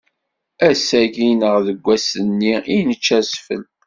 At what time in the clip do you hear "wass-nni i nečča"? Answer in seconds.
1.85-3.15